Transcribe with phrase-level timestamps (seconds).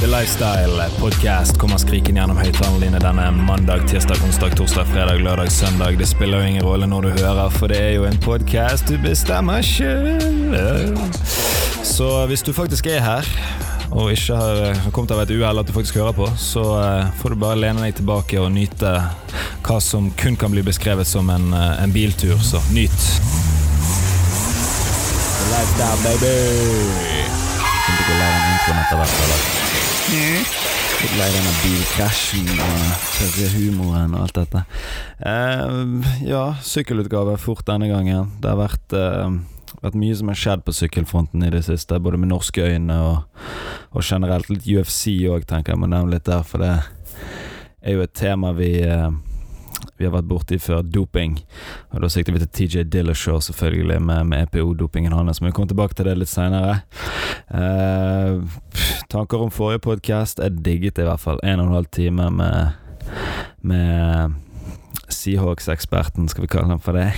[0.00, 5.50] The Lifestyle Podcast kommer skrikende gjennom høyttalerne dine denne mandag, tirsdag, onsdag, torsdag, fredag, lørdag,
[5.50, 5.96] søndag.
[5.98, 8.94] Det spiller jo ingen rolle når du hører, for det er jo en podkast du
[9.02, 10.94] bestemmer sjøl.
[11.82, 13.26] Så hvis du faktisk er her,
[13.90, 17.34] og ikke har kommet av et uhell at du faktisk hører på, så eh, får
[17.34, 18.94] du bare lene deg tilbake og nyte
[19.66, 22.38] hva som kun kan bli beskrevet som en, eh, en biltur.
[22.38, 23.02] Så nyt.
[25.50, 26.36] Lifestyle, baby.
[27.82, 29.67] Kommer til å lære en introen etter hvert,
[30.08, 34.62] lei denne bilkrasjen og tørre humoren og alt dette.
[35.20, 38.30] Eh, ja, sykkelutgave fort denne gangen.
[38.40, 39.36] Det har vært, eh,
[39.82, 43.44] vært mye som har skjedd på sykkelfronten i det siste, både med norske øyne og,
[43.92, 44.48] og generelt.
[44.48, 46.72] Litt UFC òg, tenker jeg må nevne litt der, for det
[47.82, 49.10] er jo et tema vi eh,
[49.98, 51.38] vi har vært borti før, doping.
[51.90, 55.40] Og Da sikter vi til TJ Dillashaw, selvfølgelig, med, med EPO-dopingen hans.
[55.40, 56.80] Men vi kommer tilbake til det litt seinere.
[57.50, 58.38] Eh,
[59.10, 60.38] tanker om forrige podkast?
[60.38, 61.40] Jeg digget det i hvert fall.
[61.42, 62.78] En og en halv time med,
[63.66, 64.36] med
[65.08, 67.08] Seahawks-eksperten, skal vi kalle ham for det.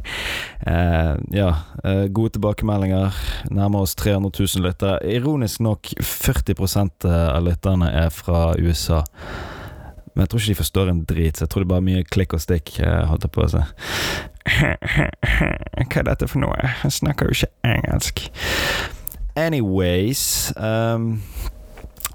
[0.68, 1.48] eh, ja,
[1.84, 3.16] eh, gode tilbakemeldinger.
[3.50, 5.00] Nærmer oss 300 000 lyttere.
[5.16, 9.00] Ironisk nok, 40% av lytterne er fra USA.
[10.12, 12.04] Men jeg tror ikke de forstår en drit, så jeg tror det er bare mye
[12.04, 12.74] klikk og stikk.
[12.84, 13.62] eh, Holdt på å.
[15.88, 16.58] Hva er dette for noe?
[16.82, 18.26] Jeg snakker jo ikke engelsk.
[19.38, 21.22] Anyways um,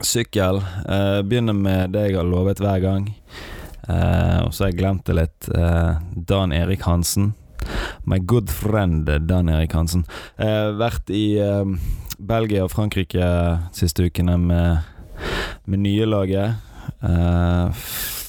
[0.05, 0.61] Sykkel.
[0.85, 3.09] Uh, begynner med det jeg har lovet hver gang.
[3.87, 5.49] Uh, og så har jeg glemt det litt.
[5.49, 7.33] Uh, Dan Erik Hansen.
[8.05, 10.05] My good friend Dan Erik Hansen.
[10.37, 11.39] Uh, vært i
[12.17, 13.25] Belgia og Frankrike
[13.75, 14.85] siste ukene med,
[15.65, 16.66] med nye laget.
[17.01, 17.71] Uh,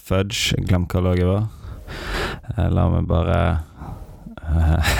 [0.09, 1.47] fudge, glem hva laget var.
[2.55, 3.39] Uh, la meg bare
[4.48, 4.92] uh,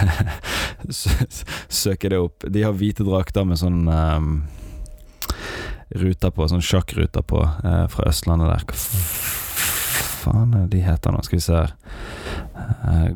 [1.69, 2.47] søke det opp.
[2.49, 4.33] De har hvite drakter med sånn um,
[5.99, 7.41] ruter på, sånn sjakkruter på,
[7.89, 8.65] fra Østlandet der.
[8.69, 8.79] Hva
[10.19, 11.23] faen er de heter nå?
[11.25, 11.73] Skal vi se her.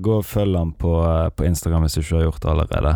[0.00, 0.94] gå og følg ham på,
[1.36, 2.94] på, Instagram hvis du ikke har gjort det allerede.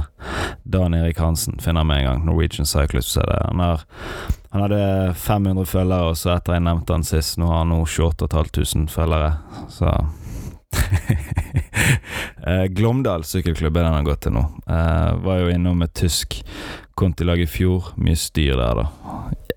[0.73, 2.25] Dan Erik Hansen finner med en gang.
[2.27, 3.17] Norwegian Cyclist.
[3.17, 3.85] Han, har,
[4.51, 7.85] han hadde 500 følgere, og så etter jeg nevnte han sist, nå har han nå
[7.85, 9.33] 28.500 følgere.
[9.71, 9.93] Så
[12.77, 14.45] Glåmdal sykkelklubb er den han har gått til nå.
[14.67, 16.41] Eh, var jo innom et tysk
[16.99, 17.93] kontilag i fjor.
[18.01, 18.87] Mye styr der, da.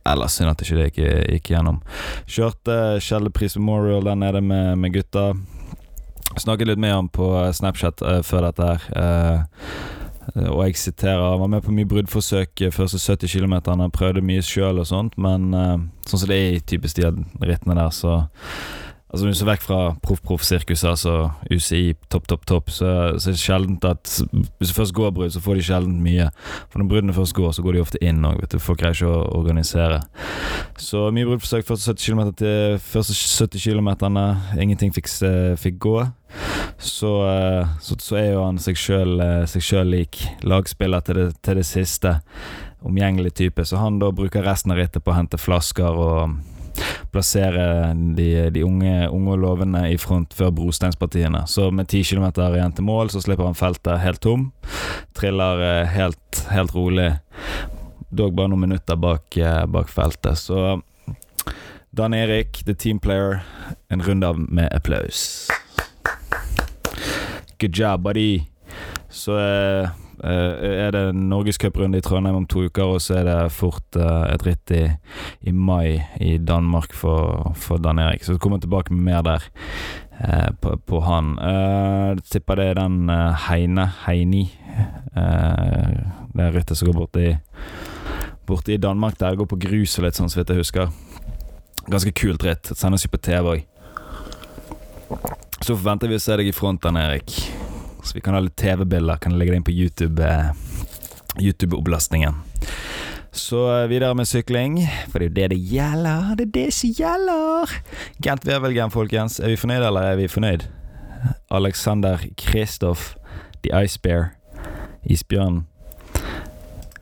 [0.09, 1.81] Ellers synd at ikke det ikke gikk gjennom.
[2.30, 5.31] Kjørte Kjellepris Memorial der nede med, med gutta.
[6.38, 8.81] Snakket litt med ham på Snapchat uh, før dette her.
[8.94, 9.40] Uh,
[10.35, 13.56] og jeg siterer var med på mye bruddforsøk første 70 km.
[13.95, 15.78] Prøvde mye sjøl og sånt, men uh,
[16.09, 17.12] sånn som det er i typisk de
[17.45, 18.22] rittene der, så
[19.09, 21.13] Altså Hvis du ser vekk fra proff-proff-sirkuset, altså
[21.50, 24.12] UCI topp, topp, topp, så, så, er det sjeldent at
[24.59, 26.28] Hvis du først går brudd, så får de sjelden mye.
[26.69, 28.44] For når bruddene først går, så går de ofte inn òg.
[28.62, 29.97] Folk greier ikke å organisere.
[30.78, 33.89] Så mye bruddforsøk første 70 km til første 70 km.
[34.62, 35.09] Ingenting fikk,
[35.57, 35.97] fikk gå.
[36.79, 37.12] Så,
[37.84, 40.22] så, så, er jo han seg sjøl lik.
[40.47, 42.19] Lagspiller til det, til det siste.
[42.88, 43.66] Omgjengelig type.
[43.67, 46.39] Så han da bruker resten av rittet på å hente flasker og
[47.12, 51.45] plassere de, de unge, unge, og i front før brosteinspartiene.
[51.47, 54.50] Så med ti km igjen til mål, så slipper han feltet helt tom.
[55.18, 57.12] Triller eh, helt, helt rolig.
[58.09, 60.38] Dog bare noen minutter bak, eh, bak feltet.
[60.39, 60.79] Så
[61.91, 63.41] Dan Erik, the team player,
[63.89, 65.50] en runde av med applaus.
[67.59, 68.42] Good job, buddy.
[69.09, 69.90] Så uh,
[70.24, 74.25] Eh, er det norgescuprunde i Trondheim om to uker, og så er det fort uh,
[74.28, 74.81] et ritt i,
[75.47, 78.24] i, mai i Danmark for, for Dan Erik.
[78.24, 79.46] Så kommer kommer tilbake med mer der
[80.62, 81.38] på, på, han.
[81.40, 83.09] Uh, tipper det er den
[83.48, 84.50] Heine, Heini,
[85.16, 87.28] det er rittet som går borti
[88.48, 89.38] borte i Danmark der.
[89.38, 90.92] Går på grus og litt sånn, så vidt jeg husker.
[91.88, 92.74] Ganske kult ritt.
[92.75, 93.69] Sendes jo på TV òg.
[95.69, 97.30] Så forventer vi å se deg i front, Dan Erik.
[98.02, 99.19] Så vi kan ha litt TV-bilder.
[99.22, 100.47] Kan legge det inn på YouTube eh,
[101.38, 102.39] YouTube-opplastningen.
[103.30, 104.80] Så eh, videre med sykling,
[105.13, 106.31] for det er jo det det gjelder.
[106.39, 107.75] Det er det som gjelder!
[108.25, 109.38] Gent Wevelgem, folkens.
[109.38, 110.66] Er vi fornøyd, eller er vi fornøyd?
[111.54, 113.12] Alexander Kristoff,
[113.62, 114.31] The Ice Bear.
[115.06, 115.68] Isbjørnen.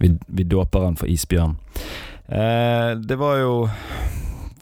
[0.04, 1.56] Vi, vi dåper han for isbjørn.
[2.28, 3.54] Eh, det var jo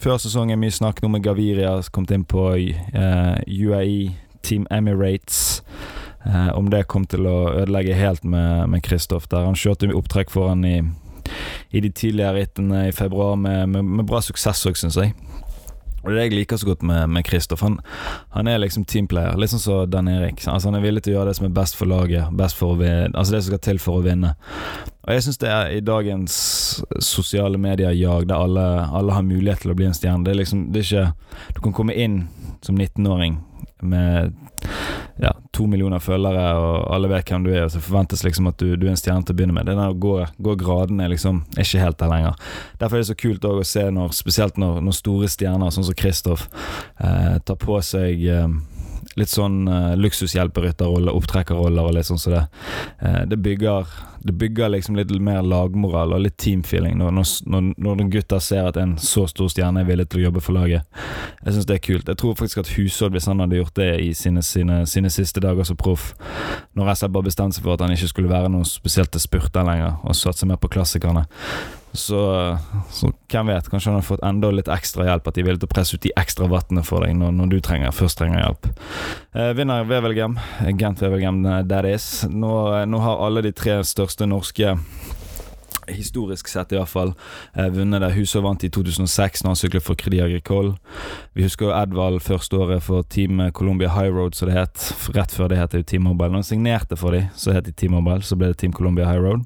[0.06, 4.13] før sesongen mye snakk nå med Gaviria som kom inn på uh, UAE,
[4.46, 5.63] Team Emirates.
[6.25, 9.48] Uh, om det kom til å ødelegge helt med Kristoff der.
[9.48, 10.78] Han kjørte opptrekk for han i,
[11.74, 15.16] i de tidligere rittene i februar med, med, med bra suksess òg, syns jeg.
[16.06, 17.63] Og det er det jeg liker så godt med Kristoff.
[17.66, 17.80] Han,
[18.36, 20.44] han, er liksom teamplayer, litt sånn som Dan Erik.
[20.46, 22.78] Altså Han er villig til å gjøre det som er best for laget, best for
[22.86, 24.36] altså det som skal til for å vinne.
[25.06, 26.36] Og jeg syns det er i dagens
[27.04, 30.63] sosiale medier-jag, der alle, alle, har mulighet til å bli en stjerne Det er liksom
[30.74, 32.24] Det er ikke Du kan komme inn
[32.66, 33.38] som 19-åring
[33.86, 34.34] med
[35.22, 38.60] ja, to millioner følgere, og alle vet hvem du er, og så forventes liksom at
[38.60, 39.70] du, du er en stjerne til å begynne med.
[39.70, 40.56] Det der å gå, gå
[41.12, 42.36] liksom ikke helt der lenger.
[42.82, 45.96] Derfor er det så kult å se når, spesielt når, når store stjerner, sånn som
[45.96, 46.50] Kristoff,
[47.00, 48.50] eh, tar på seg eh,
[49.20, 52.44] litt sånn uh, luksushjelperytterrolle, opptrekkerroller og litt sånn som så det.
[53.02, 53.90] Uh, det bygger
[54.26, 57.12] det bygger liksom litt mer lagmoral og litt teamfeeling når,
[57.46, 60.58] når, når gutter ser at en så stor stjerne er villig til å jobbe for
[60.58, 60.82] laget.
[61.44, 62.10] Jeg syns det er kult.
[62.10, 65.44] Jeg tror faktisk at Hushovd, hvis han hadde gjort det i sine, sine, sine siste
[65.46, 66.16] dager som proff,
[66.74, 69.68] når SR bare bestemte seg for at han ikke skulle være noe spesielt til spurter
[69.68, 71.28] lenger, og satse mer på klassikerne,
[71.95, 72.21] så,
[72.94, 75.27] så, hvem vet, kanskje han har fått enda litt ekstra hjelp.
[75.27, 77.95] At de vil å presse ut de ekstra vattene for deg når, når du trenger,
[77.95, 78.71] først trenger hjelp.
[79.36, 80.39] Eh, vinner Wevelgem,
[80.80, 82.09] Gent Wevelgem, eh, that is.
[82.30, 84.75] Nå, eh, nå har alle de tre største norske
[85.88, 87.13] historisk sett i hvert fall,
[87.53, 88.13] eh, vunnet det.
[88.15, 90.75] Huset vant i 2006 når han syklet for Crédit Agricole.
[91.36, 94.94] Vi husker jo Edvald første året for Team Columbia High Road, som det het.
[95.13, 96.30] Rett før det het jo Team Mobile.
[96.30, 99.06] Når han signerte for dem, så het de Team Mobile, så ble det Team Columbia
[99.06, 99.45] High Road.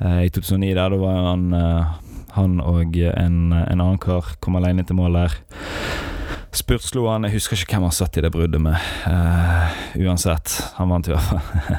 [0.00, 1.92] Eh, I 2009 der, da var han, eh,
[2.36, 5.36] han og en, en annen kar kom alene til mål der.
[6.52, 8.76] Spurtslo han, jeg husker ikke hvem han satt i det bruddet med.
[9.08, 9.72] Uh,
[10.04, 11.78] uansett, han vant i hvert fall.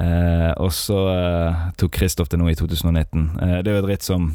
[0.00, 3.28] uh, og så uh, tok Kristoff det nå i 2019.
[3.62, 4.32] det er jo et ritt som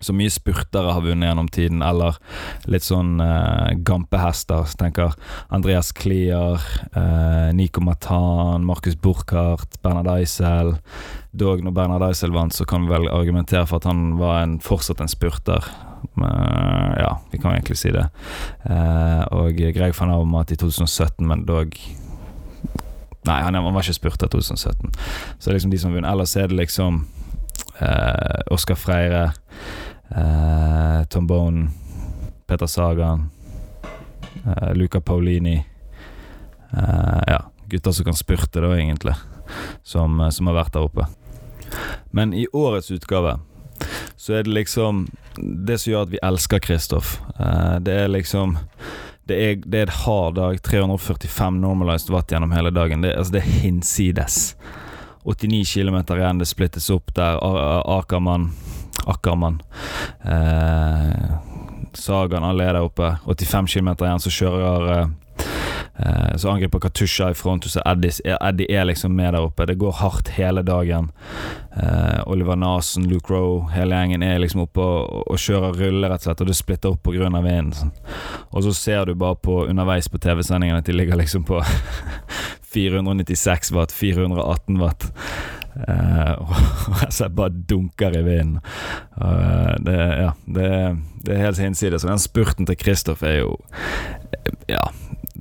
[0.00, 2.18] så mye spurtere har vunnet gjennom tiden, eller
[2.70, 4.66] litt sånn uh, gampehester.
[4.68, 5.16] Så tenker
[5.48, 6.60] Andreas Klier,
[6.96, 10.76] uh, Nico Matan, Markus Burkhardt, Bernhard Eisel.
[11.36, 14.58] Dog når Bernhard Eisel vant, så kan vi vel argumentere for at han var en,
[14.62, 15.64] fortsatt en spurter.
[16.16, 18.06] Men, ja, vi kan egentlig si det.
[18.64, 21.76] Eh, og Greg van Avermaet i 2017, men dog
[23.26, 24.92] Nei, han, var ikke spurter i 2017.
[25.42, 26.06] Så liksom de som vunnet.
[26.06, 27.00] Ellers er det liksom
[27.82, 29.32] eh, Oskar Freire.
[30.14, 31.68] eh, Tom Bone,
[32.46, 33.30] Peter Sagan,
[34.46, 35.64] eh, Luca Paulini.
[36.76, 39.14] Uh, ja, gutter som kan spurte, da, egentlig,
[39.82, 41.06] som, som, har vært der oppe.
[42.10, 43.38] Men i årets utgave
[44.16, 45.02] så er det liksom
[45.36, 47.18] Det som gjør at vi elsker Kristoff,
[47.84, 48.56] det er liksom
[49.28, 50.60] det er, det er et hard dag.
[50.62, 53.02] 345 normalized watt gjennom hele dagen.
[53.02, 54.36] Det, altså det er hinsides.
[55.26, 57.40] 89 km igjen, det splittes opp der.
[57.42, 58.52] Akermann
[59.06, 59.62] Akermann.
[60.24, 61.30] Eh,
[61.92, 63.16] Sagan, alle er der oppe.
[63.26, 65.85] 85 km igjen, så kjører eh, eh,
[66.36, 69.64] Så angriper Katusha i front, og så Eddie, er liksom med der oppe.
[69.66, 71.08] Det går hardt hele dagen.
[71.76, 76.22] Eh, Oliver Nasen, Luke Rowe, hele gjengen er liksom oppe og, og kjører rulle, rett
[76.24, 77.28] og slett, og det splitter opp pga.
[77.28, 77.72] vinden.
[77.76, 77.92] Sånn.
[78.52, 81.60] Og så ser du bare på underveis på TV-sendingene at de ligger liksom på
[82.76, 85.10] 496 watt, 418 watt.
[85.76, 86.32] Uh,
[86.88, 88.62] og jeg bare dunker i vinden.
[89.84, 90.70] Det, ja, det,
[91.26, 92.04] det, er helt hinsides.
[92.04, 93.56] Og den spurten til Kristoff er jo
[94.68, 94.88] Ja,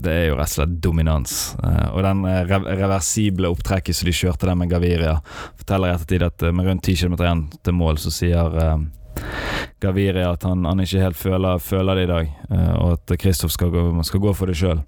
[0.05, 1.37] det er jo rett og slett dominans.
[1.61, 2.25] Uh, og den
[2.65, 5.17] reversible opptrekket som de kjørte der med Gaviria,
[5.61, 8.61] forteller i ettertid at med rundt 10 km igjen til mål, så sier
[9.79, 12.31] Gaviria at han, han, ikke helt føler, føler det i dag,
[12.81, 13.71] og at Kristoff skal,
[14.07, 14.81] skal, gå for det sjøl.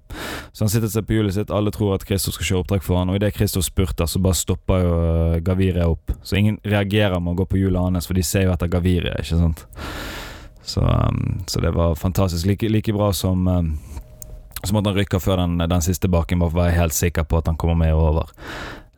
[0.52, 3.00] Så han sitter seg på hjulet sitt, alle tror at Kristoff skal kjøre opptrekk for
[3.00, 4.94] han, og idet Kristoff spurter, så bare stopper jo
[5.46, 6.12] Gaviria opp.
[6.22, 9.16] Så ingen reagerer med å gå på hjulet hans, for de ser jo etter Gaviria,
[9.20, 9.64] ikke sant.
[10.68, 10.84] Så,
[11.48, 12.46] så det var fantastisk.
[12.46, 13.48] Like, like bra som
[14.64, 17.26] som at han rykker før den, den siste baken, bare for å være helt sikker
[17.28, 18.30] på at han kommer med over.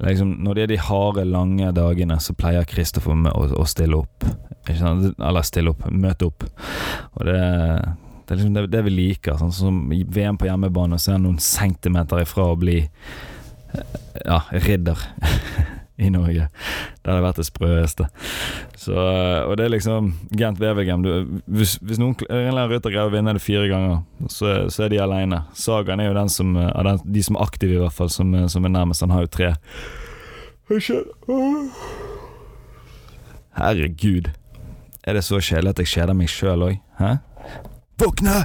[0.01, 4.25] Liksom, når det er de harde, lange dagene, så pleier Kristoffer å, å, stille opp.
[4.71, 6.47] Eller stille opp, møte opp.
[7.19, 9.37] Og det, det er liksom det, det vi liker.
[9.41, 12.79] Sånn som VM på hjemmebane, så er han noen centimeter ifra å bli
[14.25, 15.05] ja, ridder.
[16.01, 16.49] i Norge.
[17.01, 18.09] Det hadde vært det sprøeste.
[18.81, 21.05] Så, eh, og det er liksom Gent Wevergem
[21.47, 24.03] hvis, hvis, noen en eller annen greier å vinne det fire ganger,
[24.33, 25.43] så, så er de aleine.
[25.57, 28.33] Sagaen er jo den som av den, de som er aktive, i hvert fall, som,
[28.53, 29.05] som er nærmest.
[29.05, 29.55] Han har jo tre.
[33.59, 34.31] Herregud.
[35.05, 36.81] Er det så kjedelig at jeg kjeder meg sjøl òg?
[37.01, 37.17] Hæ?
[38.01, 38.45] Våkne!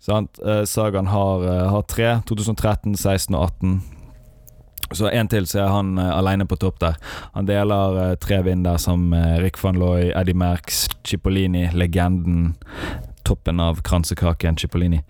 [0.00, 0.40] Sant?
[0.42, 2.22] Eh, Sagaen har, eh, har tre.
[2.26, 3.82] 2013, 16 og 18.
[4.92, 6.96] Så en til, så er han uh, alene på topp der.
[7.36, 12.56] Han deler uh, tre vind der som uh, Rick van Looy, Eddie Merckx, Cipollini, legenden.
[13.22, 15.02] Toppen av kransekaken Cipollini.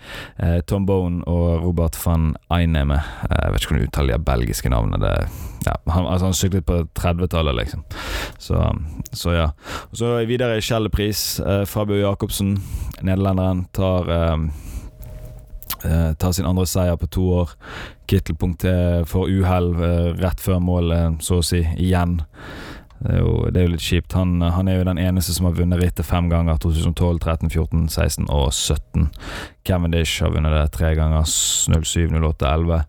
[0.43, 3.01] Uh, Tom Bone og Robert van Eineme.
[3.31, 5.01] jeg vet ikke hvordan du uttaler de belgiske navnene.
[5.01, 5.15] Det,
[5.65, 7.85] ja, han, altså, han syklet på 30-tallet, liksom.
[8.39, 8.61] Så,
[9.13, 9.51] så, ja.
[9.89, 11.41] Og så videre i Kjellepris.
[11.69, 12.59] Fabio Jacobsen,
[13.01, 14.13] nederlenderen, tar
[15.85, 17.55] Eh, tar sin andre seier på to år.
[18.11, 18.37] Kittel
[19.07, 22.21] får uhell eh, rett før målet, så å si, igjen.
[23.01, 24.13] Det er, jo, det er jo litt kjipt.
[24.13, 26.59] Han, han, er jo den eneste som har vunnet rittet fem ganger.
[26.61, 29.07] 2012, 13, 14, 16 og 17.
[29.65, 31.25] Cavendish har vunnet det tre ganger.
[31.25, 32.83] 07, 08, 11.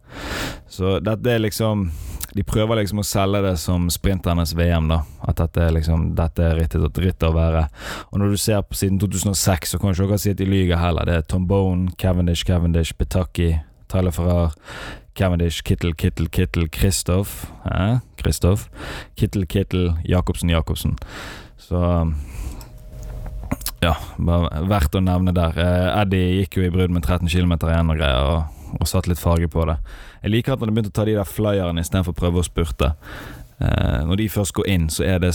[0.67, 1.87] Så dette er liksom
[2.35, 5.01] De prøver liksom å selge det som sprinternes VM, da.
[5.27, 7.65] At dette er liksom Dette er rittet og ritt å være.
[8.11, 10.79] Og når du ser på siden 2006, så kan ikke dere si at de lyver
[10.79, 11.07] heller.
[11.09, 13.53] Det er Tom Bone, Cavendish, Cavendish, Betaki,
[13.91, 14.55] Tyler Ferrar,
[15.13, 17.97] Cavendish, Kittel, Kittel, Kittel, Kristoff eh?
[18.15, 18.69] Kristoff
[19.19, 20.95] Kittel, Kittel, Jacobsen, Jacobsen.
[21.59, 21.81] Så
[23.81, 25.57] Ja, bare verdt å nevne der.
[25.57, 29.09] Eh, Eddie gikk jo i brudd med 13 km igjen og greier, og, og satt
[29.09, 29.77] litt farge på det.
[30.21, 32.47] Jeg liker at han har begynt å ta de der flyerne istedenfor å prøve å
[32.47, 32.93] spurte.
[33.61, 35.31] Eh, når de først går inn, så er det,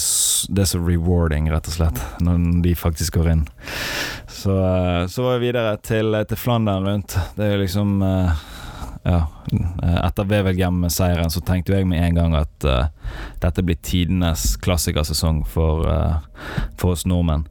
[0.51, 2.01] det er så rewarding, rett og slett.
[2.25, 3.45] Når de faktisk går inn.
[4.27, 7.15] Så, eh, så var vi videre til, til Flandern rundt.
[7.37, 8.47] Det er jo liksom eh,
[9.07, 9.27] ja,
[10.03, 12.89] etter Wevelgem-seieren så tenkte jeg med en gang at uh,
[13.43, 16.19] dette blir tidenes klassikersesong for, uh,
[16.81, 17.47] for oss nordmenn.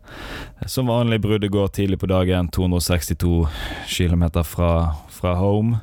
[0.68, 3.46] Som vanlig bruddet går tidlig på dagen, 262
[3.88, 4.72] km fra,
[5.08, 5.80] fra home.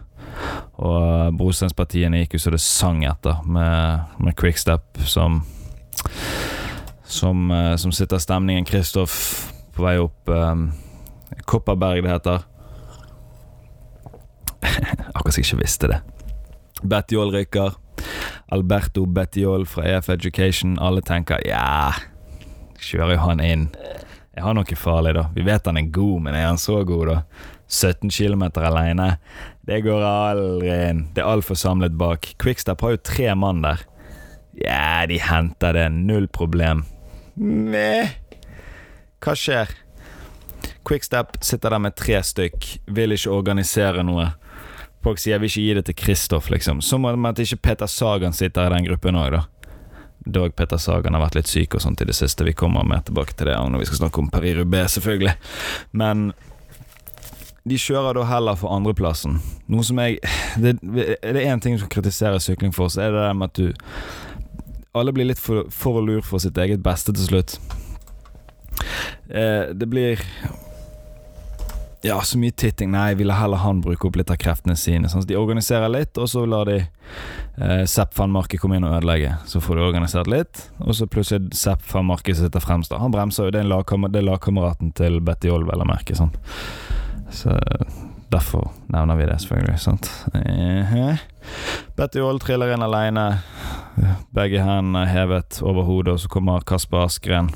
[0.76, 5.40] Og uh, brosteinspartiene gikk jo så det sang etter, med, med Quickstep som
[7.12, 8.64] som, som sitter stemningen.
[8.64, 10.70] Kristoff på vei opp um,
[11.44, 12.46] Kopperberg, det heter.
[15.22, 16.00] Akkurat som jeg ikke visste det.
[16.82, 17.76] Bettiol rykker.
[18.50, 20.74] Alberto Bettiol fra EF Education.
[20.82, 21.92] Alle tenker ja,
[22.82, 23.68] kjører jo han inn.
[24.34, 25.28] Er han noe farlig, da?
[25.30, 27.20] Vi vet han er god, men er han så god, da?
[27.70, 29.12] 17 km alene.
[29.62, 31.06] Det går aldri inn.
[31.14, 32.32] Det er altfor samlet bak.
[32.42, 33.86] Quickstep har jo tre mann der.
[34.58, 35.86] Ja, de henter det.
[35.94, 36.82] Null problem.
[37.38, 38.18] Meh.
[39.22, 39.70] Hva skjer?
[40.82, 44.32] Quickstep sitter der med tre stykk, vil ikke organisere noe.
[45.02, 46.80] Folk sier jeg vil ikke gi det til Kristoff, liksom.
[46.84, 49.42] Som om at ikke Peter Sagan sitter i den gruppen òg, da.
[50.22, 52.46] Dog Peter Sagan har vært litt syk og sånt i det siste.
[52.46, 55.34] Vi kommer mer tilbake til det når vi skal snakke om Paris Roubais, selvfølgelig.
[55.98, 56.30] Men
[57.66, 59.38] de kjører da heller for andreplassen.
[59.70, 60.18] Noe som jeg
[60.58, 60.76] Det,
[61.22, 63.72] er det én ting skal kritisere sykling for, så er det det med at du
[64.94, 67.54] Alle blir litt for, for lur for sitt eget beste til slutt.
[69.32, 70.20] Eh, det blir
[72.02, 72.90] ja, så mye titting.
[72.90, 75.08] Nei, ville heller han bruke opp litt av kreftene sine.
[75.08, 78.96] Sånn, de organiserer litt, og så lar de eh, Sepp van Marke komme inn og
[78.98, 79.36] ødelegge.
[79.46, 82.94] Så får de organisert litt, og så plutselig Sepp van Marke sitter fremst.
[82.98, 83.54] Han bremser jo.
[83.54, 86.18] Det er, lagkamer, er lagkameraten til Betty Oll, eller merke.
[86.18, 86.34] Sånn.
[87.32, 87.54] Så
[88.34, 89.78] derfor nevner vi det, selvfølgelig.
[89.78, 90.10] Sant?
[90.34, 91.18] Uh -huh.
[91.96, 93.38] Betty Oll triller inn aleine.
[94.34, 97.50] Begge hendene hevet over hodet, og så kommer Kasper Askren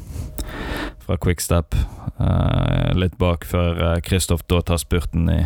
[1.06, 1.76] fra Quickstep.
[2.16, 5.40] Uh, litt bak før Kristoff uh, da tar spurten i,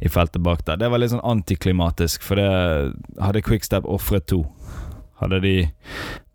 [0.00, 0.80] i, feltet bak der.
[0.80, 2.48] Det var litt sånn antiklimatisk, for det
[3.20, 4.44] hadde Quickstep ofret to.
[5.18, 5.54] Hadde de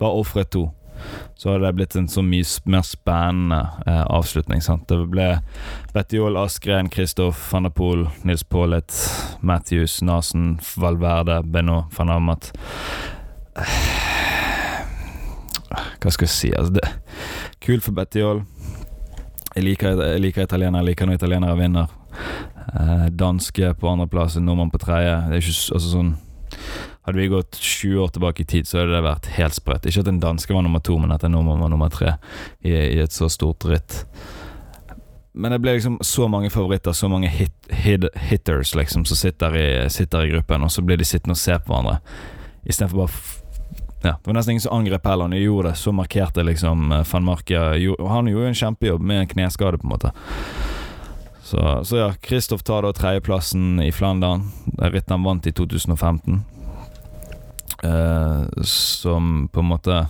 [0.01, 0.67] bare ofret to,
[1.39, 4.61] så hadde det blitt en så mye mer spennende uh, avslutning.
[4.63, 4.85] Sant?
[4.91, 5.29] Det ble
[5.95, 8.95] Bettiol, Askren, Kristoff, van der Poel, Nils Paulet,
[9.41, 12.51] Matthews, Nasen, Valverde, Benno, van Amat.
[16.03, 16.51] Hva skal jeg si?
[16.51, 16.87] Altså, det
[17.63, 18.43] Kul for Bettiol.
[19.53, 21.91] Jeg liker, jeg liker italienere, jeg liker når italienere vinner.
[22.73, 25.13] Eh, danske på andreplass, nordmann på tredje.
[25.29, 26.13] Det er ikke altså sånn
[27.03, 29.87] Hadde vi gått 20 år tilbake i tid, så hadde det vært helt sprøtt.
[29.89, 32.13] Ikke at en danske var nummer to, men at en nordmann var nummer tre
[32.63, 33.97] i, i, et så stort ritt.
[35.35, 39.57] Men det ble liksom så mange favoritter, så mange hit, hit, hitters liksom som sitter
[39.59, 41.97] i, sitter i gruppen, og så blir de sittende og se på hverandre.
[42.63, 43.42] Istedenfor bare
[44.03, 45.23] ja, Det var nesten ingen som angrep heller.
[45.23, 49.19] Han gjorde det, så markerte liksom eh, van Marke Han gjorde jo en kjempejobb med
[49.19, 50.11] en kneskade, på en måte.
[51.43, 54.49] Så, så ja, Kristoff tar da tredjeplassen i Flandern.
[54.79, 56.41] Ritt han vant i 2015.
[57.83, 60.07] Eh, som på en måte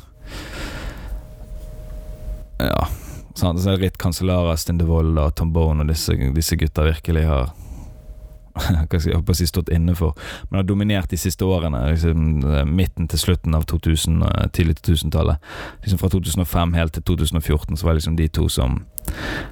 [2.60, 2.88] Ja.
[3.34, 3.62] Sant?
[3.62, 7.50] Så Ritt Cancellara, Stindevold og Tom Bone og disse, disse gutta virkelig har
[8.92, 10.18] jeg håper å si stått inne for,
[10.50, 11.80] men har dominert de siste årene.
[11.90, 15.42] Liksom, eh, midten til slutten av 2000, eh, tidlig 2000-tallet.
[15.86, 18.84] Liksom fra 2005 helt til 2014 så var det liksom de to som,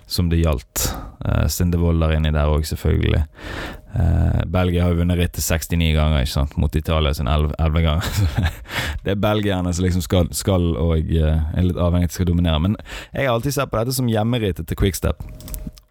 [0.06, 0.92] som det gjaldt.
[1.22, 3.26] Uh, Sindevold der inni der òg, selvfølgelig.
[3.92, 8.52] Uh, Belgia har vunnet rittet 69 ganger, ikke sant, mot Italia sin 11, 11 ganger.
[9.04, 12.62] det er belgierne som liksom skal, skal og uh, er litt avhengig av skal dominere.
[12.64, 12.80] Men
[13.12, 15.28] jeg har alltid sett på dette som hjemmerittet til Quickstep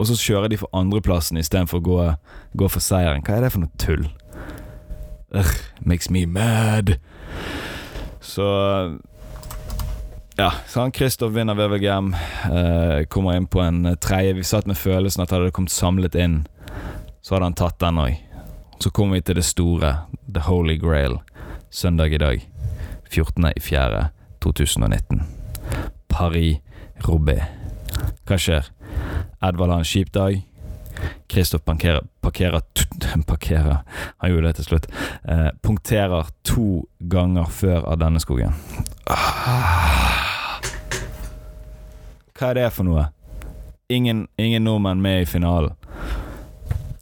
[0.01, 1.99] og så kjører de for andreplassen istedenfor å gå,
[2.57, 3.21] gå for seieren.
[3.27, 4.07] Hva er det for noe tull?
[5.37, 6.97] Urgh, makes me mad.
[8.25, 8.47] Så
[10.41, 12.15] ja, så han Kristoff vinner VVGM.
[12.17, 14.39] Eh, kommer inn på en tredje.
[14.39, 16.41] Vi satt med følelsen at hadde det kommet samlet inn,
[17.21, 18.17] så hadde han tatt den òg.
[18.81, 21.19] Så kommer vi til det store, The Holy Grail,
[21.71, 22.51] søndag i dag.
[23.11, 25.23] 14.04.2019.
[26.09, 27.43] Paris-Roubais.
[28.25, 28.65] Hva skjer?
[29.43, 30.41] Edvald har en kjip dag.
[31.31, 32.61] Kristoff parkerer, parkerer,
[33.27, 33.77] parkerer
[34.19, 34.87] Han gjorde det til slutt.
[35.25, 38.55] Eh, punkterer to ganger før av denne skogen.
[39.07, 40.61] Ah.
[42.35, 43.05] Hva er det for noe?
[43.91, 45.75] Ingen, ingen nordmenn med i finalen.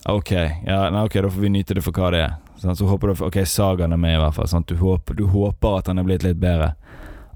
[0.08, 2.36] Ok, ja, nei, okay, da får vi nyte det for hva det er.
[2.58, 4.48] Sånn, så håper du Ok, Sagaen er med, i hvert fall.
[4.48, 6.72] Sånn, du, håper, du håper at han er blitt litt bedre.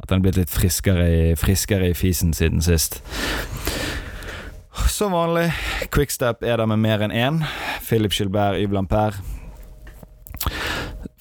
[0.00, 3.02] At han er blitt litt friskere i, friskere i fisen siden sist.
[4.88, 5.50] Som vanlig,
[5.92, 7.42] Quickstep er der med mer enn én.
[7.84, 9.20] Philip Gilbert, Yves Lampert.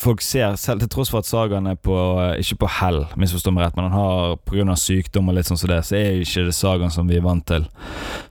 [0.02, 1.96] Folk ser, selv til tross for at Sagaen er på
[2.42, 4.76] ikke på hell, misforstå meg rett, men han har pga.
[4.80, 7.46] sykdom og litt sånn som det, så er ikke det Sagaen som vi er vant
[7.46, 7.68] til.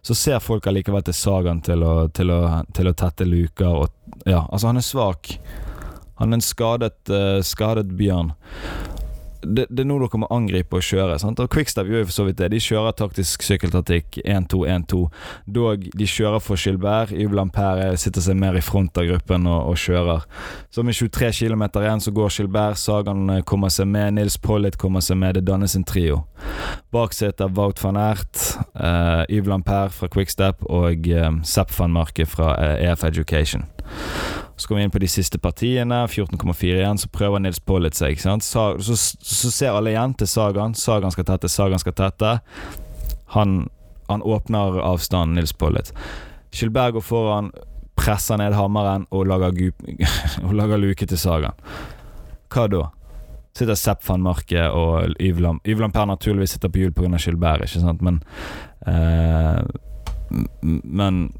[0.03, 1.87] Så ser folk allikevel til Sagaen til
[2.17, 2.35] til
[2.75, 3.89] til å tette luker og
[4.27, 5.31] Ja, altså, han er svak.
[6.21, 8.35] Han er en skadet, uh, skadet bjørn
[9.43, 11.19] det, det, er nå dere må angripe og kjøre.
[11.23, 11.41] Sant?
[11.43, 12.51] Og Quickstep gjør jo for så vidt det.
[12.55, 15.03] De kjører taktisk sykkeltaktikk 1-2-1-2.
[15.57, 17.15] Dog de kjører for Gilbert.
[17.15, 20.27] Yves Lampere sitter seg mer i front av gruppen og, og kjører.
[20.71, 22.81] Så med 23 km igjen så går Gilbert.
[22.81, 24.19] Sagan eh, kommer seg med.
[24.19, 25.39] Nils Pollitt kommer seg med.
[25.39, 26.25] Det dannes en trio.
[26.93, 28.45] Bak sitter Wout van Ert,
[28.75, 33.69] uh, Yves Lampere fra Quickstep og uh, Sepp van Marke fra uh, EF Education.
[34.61, 36.03] Så kommer vi inn på de siste partiene.
[36.07, 36.99] 14,4 igjen.
[37.01, 38.21] Så prøver Nils Pollitt seg.
[38.21, 40.75] Så, så, så, ser alle igjen til Sagan.
[40.77, 42.35] Sagan skal tette, Sagan skal tette.
[43.33, 43.55] Han,
[44.11, 45.95] han åpner avstanden, Nils Pollitt.
[46.53, 47.49] Skilberg går foran,
[47.97, 49.73] presser ned hammeren og lager,
[50.45, 51.57] og lager luke til Sagan.
[52.53, 52.85] Hva da?
[53.57, 57.17] Sitter Sepp van Marke og Yvlam Yvlam Per naturligvis sitter på hjul pga.
[57.17, 58.21] Skilberg, ikke sant, men
[58.87, 59.65] eh,
[60.85, 61.31] Men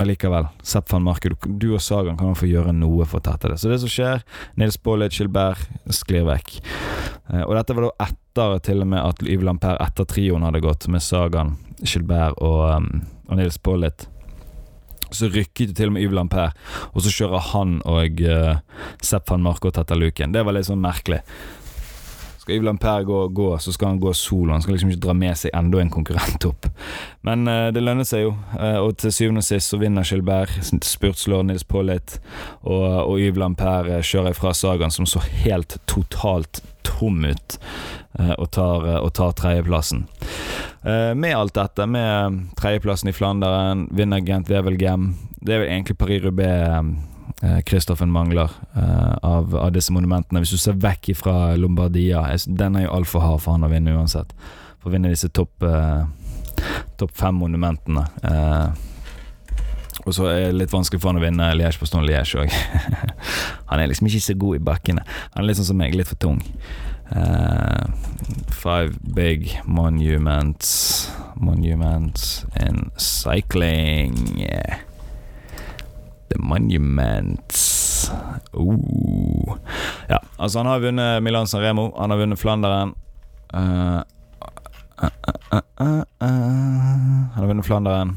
[0.00, 0.48] allikevel.
[0.66, 3.58] Sepp van Marke, du og Sagan kan få gjøre noe for å tette det.
[3.60, 4.24] Så det som skjer,
[4.60, 5.62] Nils Bollet, Gilbert
[5.94, 6.58] sklir vekk.
[7.32, 10.64] Eh, og dette var da etter til og med at Yves Lampert etter trioen hadde
[10.64, 14.08] gått, med Sagan, Gilbert og, um, og Nils Bollet.
[15.14, 18.58] Så rykket til og med Yves Lampert, og så kjører han og uh,
[19.04, 20.34] Sepp van Marke og tetter luken.
[20.36, 21.22] Det var litt sånn merkelig.
[22.46, 24.52] Skal Yves Lampert gå, gå, så skal han gå solo.
[24.52, 26.68] Han skal liksom ikke dra med seg enda en konkurrent opp.
[27.26, 30.52] Men uh, det lønner seg jo, uh, og til syvende og sist så vinner Gilbert.
[30.86, 32.20] Spurtslår Nils Pollitt,
[32.62, 37.58] og, og Yves Lampert uh, kjører fra Sagaen, som så helt totalt tom ut,
[38.38, 40.06] og tar, og tar tredjeplassen.
[41.18, 45.10] med alt dette, med tredjeplassen i Flandern, vinner Gent Wevelgem
[45.42, 47.15] Det er vel egentlig Paris-Roubais
[47.66, 50.42] Kristoffen eh, mangler uh, av, av, disse monumentene.
[50.42, 53.94] Hvis du ser vekk fra Lombardia Den er jo altfor hard for han å vinne
[53.96, 54.32] uansett.
[54.80, 56.06] For å vinne disse topp uh,
[56.96, 58.06] top fem monumentene.
[58.24, 58.70] Uh,
[60.06, 62.56] og så er det litt vanskelig for han å vinne Liège på Stone Liège òg.
[63.70, 65.06] han er liksom ikke så god i bakkene.
[65.34, 66.40] Han er litt sånn som meg, litt for tung.
[67.06, 67.86] Uh,
[68.50, 74.38] five big monuments Monuments in cycling.
[74.38, 74.78] Yeah.
[76.28, 78.10] The Monuments.
[78.52, 79.56] Uh.
[80.08, 82.94] Ja, altså han har vunnet Milan San Remo, han har vunnet Flanderen.
[83.54, 84.02] Uh,
[85.00, 85.60] uh,
[86.18, 88.16] han har vunnet Flanderen.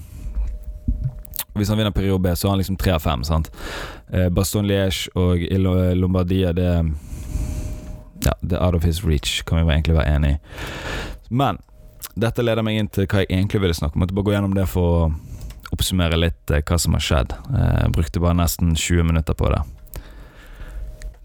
[1.53, 3.23] Hvis han vinner periode B, så har han liksom tre av fem.
[3.23, 3.51] sant?
[4.31, 5.41] Baston Liège og
[5.97, 6.95] Lombardia, det
[8.25, 10.39] Ja, det er out of his reach, kan vi egentlig være enig i.
[11.29, 11.57] Men
[12.19, 14.01] dette leder meg inn til hva jeg egentlig ville snakke om.
[14.01, 15.11] Jeg måtte bare gå gjennom det for
[15.73, 17.35] oppsummere litt eh, hva som har skjedd.
[17.53, 19.61] Jeg eh, brukte bare nesten 20 minutter på det.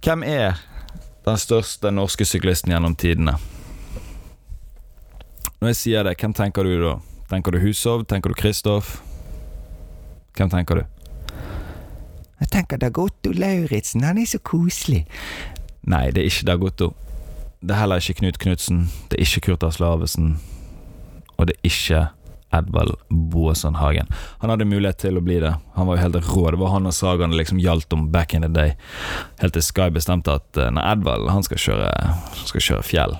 [0.04, 0.60] Hvem er
[1.24, 3.38] den største norske syklisten gjennom tidene?
[5.60, 6.98] Når jeg sier det, hvem tenker du da?
[7.30, 8.04] Tenker du Hushov?
[8.10, 8.98] Tenker du Kristoff?
[10.36, 10.84] Hvem tenker du?
[12.42, 15.06] Jeg tenker Dagotto Lauritzen, han er så koselig.
[15.88, 16.90] Nei, det er ikke Dagotto.
[17.64, 18.82] Det er heller ikke Knut Knutsen.
[19.08, 20.34] Det er ikke Kurt Aslavesen.
[21.38, 22.00] Og det er ikke
[22.58, 24.10] Edvald Boasson Hagen.
[24.42, 25.54] Han hadde mulighet til å bli det.
[25.74, 26.46] Han var jo helt rå.
[26.54, 28.74] Det var han og Sagan det liksom gjaldt om back in the day.
[29.42, 31.92] Helt til Sky bestemte at eh, nei, Edvald han skal kjøre,
[32.44, 33.16] skal kjøre fjell.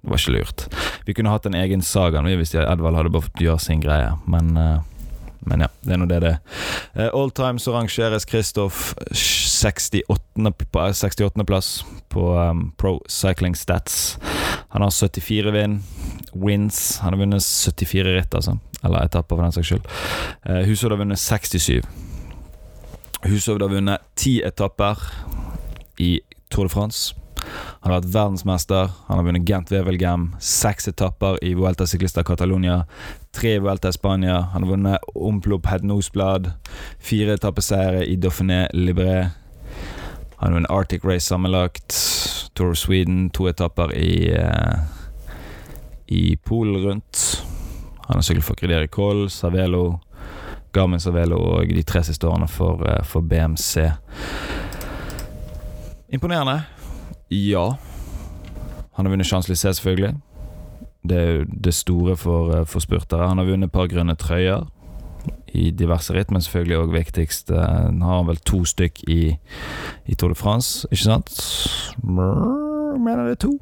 [0.00, 0.68] Det var ikke lurt.
[1.06, 4.54] Vi kunne hatt en egen Sagan hvis Edvald hadde bare fått gjøre sin greie, men
[4.56, 4.78] uh,
[5.40, 6.40] men ja, det er nå det det er.
[6.92, 10.04] Uh, all time så rangeres Kristoff 68.
[10.70, 11.70] på 68.-plass
[12.12, 14.18] på um, Pro Cycling Stats.
[14.70, 15.78] Han har 74 vinn
[16.32, 16.98] wins.
[17.02, 18.58] Han har vunnet 74 ritt, altså.
[18.82, 19.88] Eller etapper, for den saks skyld.
[20.46, 21.80] Uh, Hushovd har vunnet 67.
[23.26, 25.02] Hushovd har vunnet ti etapper
[26.00, 27.16] i Tour de France.
[27.80, 28.90] Han har vært verdensmester.
[29.08, 30.30] Han har vunnet Gent Wevelgem.
[30.44, 32.84] Seks etapper i Vuelta Ciclista Catalonia.
[33.36, 34.40] Tre i Vuelta Spania.
[34.52, 36.52] Han har vunnet Omplop Head Noseblad,
[36.98, 39.30] Fire etappeseiere i Dauphiné Libré.
[40.40, 41.92] Har vunnet Arctic Race sammenlagt.
[42.54, 43.28] Tour of Sweden.
[43.36, 44.80] To etapper i uh,
[46.10, 47.44] i Polen rundt.
[47.96, 50.00] Han har syklet for Credere Koll, Savelo,
[50.72, 53.92] Garmin Savelo og de tre siste årene for, eh, for BMC.
[56.08, 56.62] Imponerende?
[57.30, 57.76] Ja.
[58.92, 60.16] Han har vunnet Champs-Élysées, selvfølgelig.
[61.08, 63.28] Det er jo det store for, eh, for spurtere.
[63.28, 64.66] Han har vunnet et par grønne trøyer
[65.52, 69.36] i diverse ritt, men selvfølgelig òg viktigst eh, Han har vel to stykk i,
[70.06, 71.34] i Tour de France, ikke sant?
[72.04, 73.54] Mener det er to.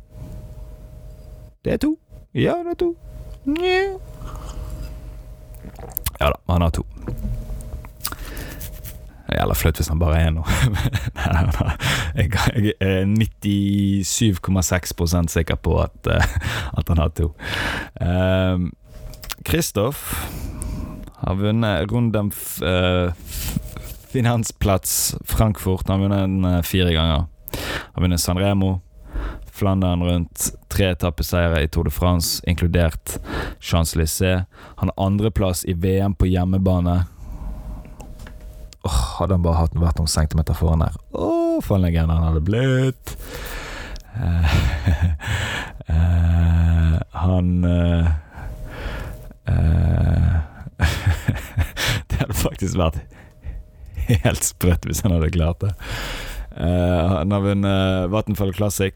[1.64, 1.96] Det er to.
[2.34, 2.94] Ja, det er to.
[3.48, 3.98] Nye.
[6.20, 6.86] Ja da, han har to.
[9.28, 10.44] Det er jævla flaut hvis han bare er nå.
[12.18, 12.30] Jeg,
[12.80, 16.24] er 97,6% sikker på at, eh,
[16.78, 17.34] at han har to.
[18.00, 18.72] Um,
[19.44, 20.28] Kristoff
[21.18, 23.12] har vunnet Rundem f- eh,
[24.12, 25.88] Finansplatz Frankfurt.
[25.88, 27.24] Han har vunnet den eh, fire ganger.
[27.94, 28.80] Har vunnet San Remo,
[29.52, 33.16] Flandern rundt, tre etappeseiere i Tour de France, inkludert
[33.60, 34.44] Champs-Élysées.
[34.78, 37.00] Han har andreplass i VM på hjemmebane.
[38.86, 40.94] Oh, hadde han bare hatt, vært noen centimeter foran der.
[41.18, 43.16] Åh, for en legende han hadde blitt.
[44.18, 44.54] Uh,
[45.90, 48.06] uh, han eh,
[49.50, 50.36] eh,
[52.08, 53.00] Det hadde faktisk vært
[54.08, 55.74] helt sprøtt hvis han hadde klart det.
[56.58, 58.94] Uh, han har vunnet Vattenfall Classic.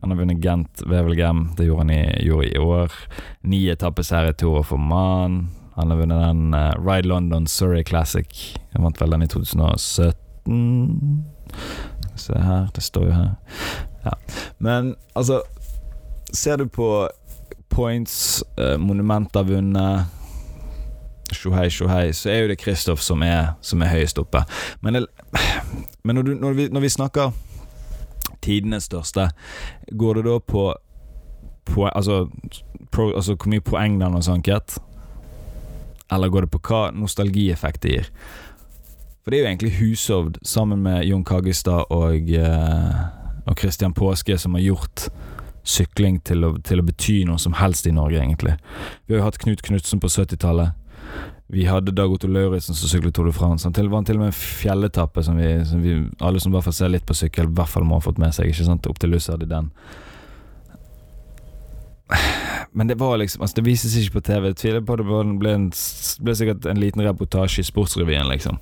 [0.00, 1.50] Han har vunnet Gent Wevelgem.
[1.56, 2.92] Det gjorde han i, gjorde i år.
[3.40, 5.48] Ni etappeseiere i Tour for Man.
[5.78, 8.56] Han har vunnet den uh, Ride London Surrey Classic.
[8.72, 11.24] Han vant vel den i 2017.
[12.18, 13.30] Se her, det står jo her.
[14.04, 14.12] Ja.
[14.58, 15.42] Men altså
[16.32, 17.08] Ser du på
[17.72, 20.17] points, eh, monumenter vunnet
[21.34, 23.22] Sjohei, sjohei, så er jo det Kristoff som
[23.60, 24.44] som er høyest oppe.
[24.80, 25.06] Men,
[26.04, 27.32] men når, du, når, vi, når vi snakker
[28.42, 29.30] tidenes største,
[29.92, 30.74] går det da på,
[31.64, 32.28] på altså,
[32.90, 34.78] pro, altså hvor mye poeng den har sanket?
[36.12, 38.12] Eller går det på hva nostalgieffekt det gir?
[39.22, 43.00] For det er jo egentlig Hushovd sammen med Jon Kaggestad og, eh,
[43.44, 45.10] og Christian Påske som har gjort
[45.68, 48.54] sykling til å, til å bety noe som helst i Norge, egentlig.
[49.04, 50.72] Vi har jo hatt Knut Knutsen på 70-tallet.
[51.48, 53.64] Vi hadde Dag Otto Lauritzen som syklet Tour de France.
[53.64, 56.66] Han til, vant til og med en fjelletappe som, som vi, alle som i hvert
[56.66, 58.50] fall ser litt på sykkel, i hvert fall må ha fått med seg.
[58.52, 58.88] Ikke sant?
[58.90, 59.70] Opp til Lussard i den.
[62.72, 64.46] Men det var liksom Altså Det vises ikke på TV.
[64.46, 65.66] Jeg tviler på det ble, en,
[66.24, 68.60] ble sikkert en liten reportasje i Sportsrevyen, liksom.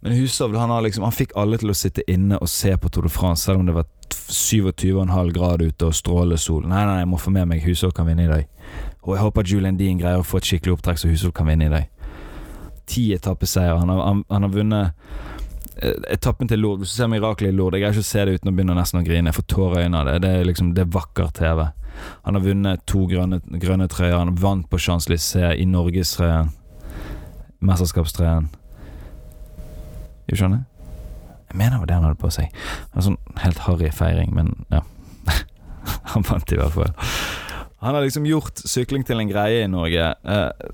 [0.00, 3.08] Men Hushovd han, liksom, han fikk alle til å sitte inne og se på Tour
[3.08, 6.68] de France, selv om det var 27,5 grad ute og strålende sol.
[6.68, 8.46] Nei, nei, jeg må få med meg Hushovd kan vinne i dag.
[9.08, 11.64] Og jeg håper Julian Dean greier å få et skikkelig opptrekk så Hushovd kan vinne
[11.64, 11.86] i dag.
[12.88, 13.78] Ti etappeseier.
[13.80, 14.90] Han, han, han har vunnet
[15.80, 16.84] eh, etappen til Lourdes.
[16.84, 18.76] Hvis du ser mirakelet i Lourdes Jeg greier ikke å se det uten å begynne
[18.76, 19.32] nesten å grine.
[19.32, 20.18] Jeg får tårer i øynene av det.
[20.26, 21.64] Det er liksom, det er vakker TV.
[22.28, 24.18] Han har vunnet to grønne, grønne trøyer.
[24.20, 26.52] Han vant på Champs-Élysées i norgestrøyen.
[27.64, 28.52] Mesterskapstrøyen.
[30.28, 30.66] Du skjønner?
[31.48, 32.52] Jeg mener det var det han hadde på seg.
[32.92, 34.84] En sånn helt harry feiring, men ja.
[36.12, 36.92] han vant i hvert fall.
[37.88, 40.10] Han har liksom gjort sykling til en greie i Norge.
[40.28, 40.72] Eh,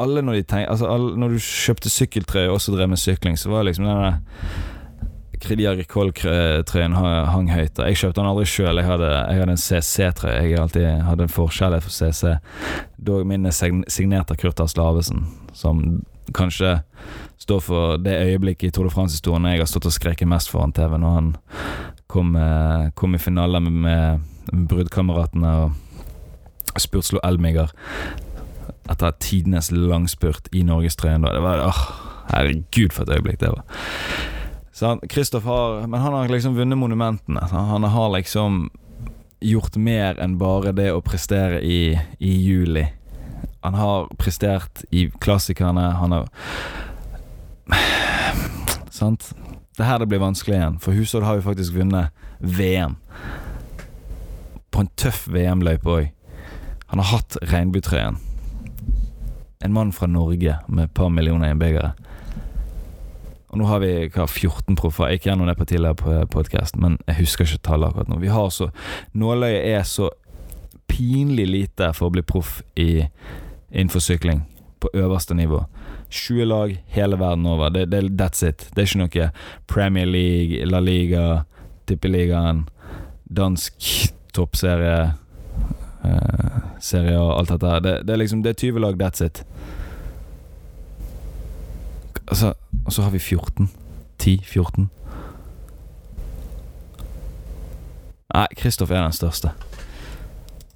[0.00, 3.36] alle når de tenk, altså alle, Når du kjøpte sykkeltrøye og også drev med sykling,
[3.38, 4.14] så var liksom denne
[5.44, 7.76] Kridia Ricoll-trøyen hang høyt.
[7.84, 8.78] Jeg kjøpte den aldri sjøl.
[8.80, 10.40] Jeg, hadde- jeg hadde en CC-trøye.
[10.48, 12.32] Jeg alltid hadde en forskjellighet for CC.
[13.04, 13.52] Dog min er
[13.92, 16.78] signert av Kurt Asle Avesen, som kanskje
[17.44, 20.72] står for det øyeblikket i Tour de France-historien jeg har stått og skreket mest foran
[20.72, 21.32] TV, når han
[22.08, 24.20] kom, eh, kom i finaler med, med,
[24.52, 25.72] med bruddkameratene og
[26.80, 27.72] spurtslo Elmiger
[28.90, 31.24] etter tidenes langspurt i norgestrøyen.
[31.24, 31.82] Det var åh,
[32.30, 33.64] Herregud, for et øyeblikk det var.
[35.08, 37.40] Kristoff har Men han har liksom vunnet monumentene.
[37.40, 38.70] Han har liksom
[39.40, 42.86] gjort mer enn bare det å prestere i, i juli.
[43.60, 45.90] Han har prestert i klassikerne.
[46.00, 46.28] Han har
[48.90, 49.32] Sant?
[49.74, 52.94] Det er her det blir vanskelig igjen, for Husodd har jo faktisk vunnet VM.
[54.70, 56.12] På en tøff VM-løype òg.
[56.94, 58.16] Han har hatt regnbuetrøyen.
[59.66, 61.88] En mann fra Norge med et par millioner innbyggere.
[63.50, 65.10] Og nå har vi hva, 14 proffer.
[65.10, 68.20] Ikke gjennom det på tidligere på podkast, men jeg husker ikke tallet akkurat nå.
[68.22, 68.68] Vi har så
[69.10, 70.12] Nåløyet er så
[70.86, 73.08] pinlig lite for å bli proff i,
[73.72, 74.44] innenfor sykling
[74.78, 75.64] på øverste nivå.
[76.14, 77.74] 20 lag hele verden over.
[77.74, 78.68] Det, det, that's it.
[78.70, 79.32] Det er ikke noe
[79.66, 81.42] Premier League, La Liga,
[81.90, 82.68] Tippeligaen,
[83.26, 83.90] dansk
[84.30, 85.10] toppserie,
[86.06, 87.80] eh, Serie og alt dette her.
[87.80, 89.44] Det, det er liksom Det er 20 lag, that's it.
[92.28, 92.54] Altså,
[92.86, 93.70] og så har vi 14.
[94.22, 94.88] 10-14.
[98.34, 99.50] Nei, Kristoff er den største.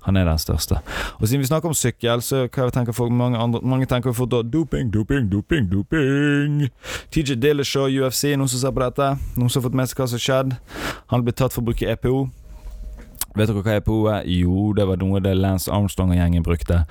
[0.08, 0.78] Han er den største.
[1.18, 4.30] Og siden vi snakker om sykkel, så hva tenker folk mange andre Mange tenker fort
[4.32, 6.68] da doping, doping, doping, doping.
[7.10, 9.10] TJ Dillashaw, UFC, noen som ser på dette?
[9.36, 10.54] Noen som har fått med seg hva som har skjedd?
[11.12, 12.22] Han ble tatt for å bruke EPO.
[13.36, 14.28] Vet dere hva EPO er?
[14.32, 16.82] Jo, det var noe det Lance Armstrong og gjengen brukte.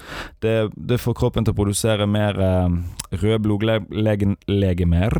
[0.44, 2.78] Det, det får kroppen til å produsere mer eh,
[3.18, 5.18] røde blodlegemer.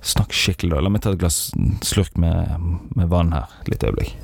[0.00, 0.82] Snakk skikkelig, da.
[0.82, 1.50] La meg ta et glass
[1.86, 2.56] slurk med,
[2.96, 3.52] med vann her.
[3.62, 4.16] Et lite øyeblikk.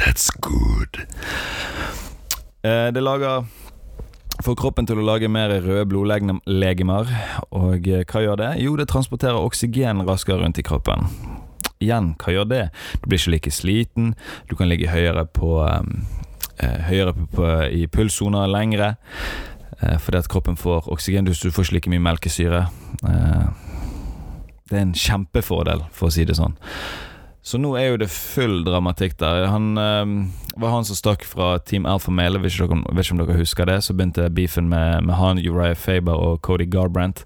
[0.00, 1.02] That's good.
[2.62, 3.44] Eh, det lager
[4.40, 7.10] Får kroppen til å lage mer røde blodlegemer.
[7.52, 8.50] Og eh, hva gjør det?
[8.64, 11.10] Jo, det transporterer oksygen raskere rundt i kroppen.
[11.80, 12.62] Igjen, hva gjør det?
[13.02, 14.14] Du blir ikke like sliten.
[14.48, 15.84] Du kan ligge høyere på eh,
[16.60, 18.94] Høyere på, på, i pulssoner lengre.
[19.80, 21.28] Eh, fordi at kroppen får oksygen.
[21.28, 22.66] Du, du får ikke like mye melkesyre.
[23.04, 23.46] Eh,
[24.70, 26.56] det er en kjempefordel, for å si det sånn.
[27.42, 29.46] Så nå er jo det full dramatikk der.
[29.48, 30.10] Han øh,
[30.60, 32.38] var han som stakk fra Team Alpha Male.
[32.38, 33.80] hvis dere, vet ikke om dere husker det.
[33.84, 37.24] Så begynte beefen med, med han, Uriah Faber og Cody Garbrandt.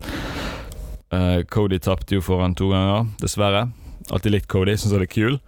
[1.15, 3.69] Uh, Cody tapte jo foran to ganger, dessverre.
[4.11, 5.39] Alltid likt Cody, syns han er kul.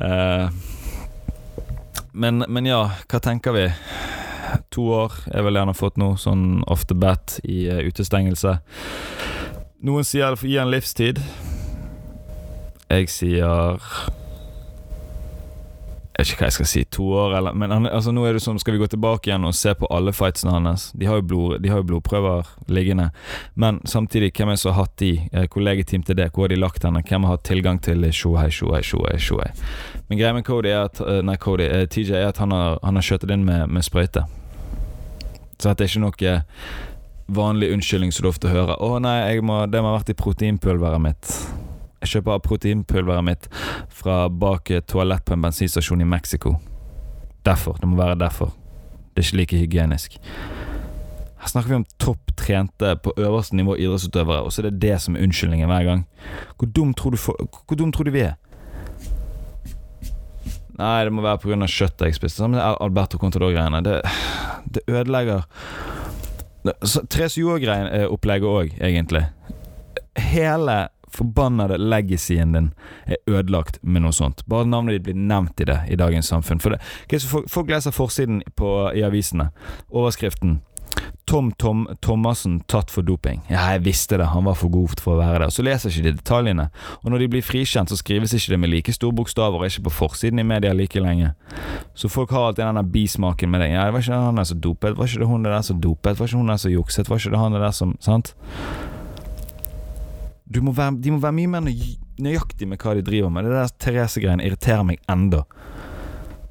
[0.00, 0.50] Uh,
[2.12, 3.68] men, men ja, hva tenker vi?
[4.74, 8.58] To år er vel gjerne fått nå, sånn off the bat i uh, utestengelse.
[9.86, 11.22] Noen sier gi han livstid.
[12.90, 13.46] Jeg sier
[16.16, 18.34] Jeg vet ikke hva jeg skal si, to år eller Men han, altså, nå er
[18.36, 20.90] det sånn, skal vi gå tilbake igjen og se på alle fightsene hans.
[20.98, 23.08] De har jo, blod, de har jo blodprøver liggende.
[23.54, 25.14] Men samtidig, hvem er det som har hatt de?
[25.32, 26.28] Eh, hvor legitimt er det?
[26.34, 27.00] Hvor har de lagt henne?
[27.06, 29.48] Hvem har hatt tilgang til Shohei, Shohei, Shohei, Shohei?
[30.10, 33.00] Men greia med Cody er at Nei, Cody, eh, TJ er at han har, han
[33.00, 34.26] har skjøtet inn med, med sprøyte.
[35.56, 36.36] Så at det er ikke noe
[37.30, 38.76] vanlig unnskyldning som du ofte hører.
[38.76, 41.59] 'Å nei, må, det må ha vært i proteinpulveret mitt'.
[42.00, 43.48] Jeg kjøper proteinpulveret mitt
[43.92, 46.56] fra bak et toalett på en bensinstasjon i Mexico.
[47.44, 47.76] Derfor.
[47.80, 48.54] Det må være derfor.
[49.14, 50.16] Det er ikke like hygienisk.
[51.40, 55.00] Her snakker vi om topp trente på øverste nivå idrettsutøvere, og så er det det
[55.00, 56.06] som er unnskyldningen hver gang.
[56.56, 57.36] Hvor dum tror du, for,
[57.66, 58.36] hvor dum tror du vi er?
[60.80, 61.66] Nei, det må være pga.
[61.66, 62.40] kjøttet jeg spiste.
[62.40, 63.82] Sammen med Alberto Contador-greiene.
[63.84, 64.00] Det,
[64.74, 65.42] det ødelegger
[67.10, 69.26] Therese Joa-opplegget òg, egentlig.
[70.16, 72.72] Hele forbannede legacyen din
[73.06, 74.44] er ødelagt med noe sånt.
[74.50, 76.62] Bare navnet ditt blir nevnt i det i dagens samfunn.
[76.62, 79.50] For det, folk, folk, leser forsiden på, i avisene.
[79.90, 80.60] Overskriften
[81.30, 83.40] Tom Tom Thomassen tatt for doping.
[83.48, 85.52] Ja, jeg visste det, han var for god for å være der.
[85.54, 86.66] Så leser ikke de detaljene.
[87.04, 89.86] Og når de blir frikjent, så skrives ikke det med like store bokstaver og ikke
[89.86, 91.30] på forsiden i media like lenge.
[91.94, 93.70] Så folk har alltid denne bismaken med det.
[93.76, 96.18] Ja, det var ikke han der som dopet, var ikke det hun der som dopet,
[96.18, 98.34] var ikke hun der som jukset, var ikke det han der som Sant?
[100.58, 101.66] Må være, de må være mye mer
[102.20, 103.46] nøyaktige med hva de driver med.
[103.46, 105.44] Det der Therese-greien irriterer meg enda.